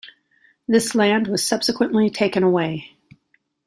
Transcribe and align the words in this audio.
This 0.67 0.95
land 0.95 1.27
was 1.27 1.45
subsequently 1.45 2.09
taken 2.09 2.41
away. 2.41 2.95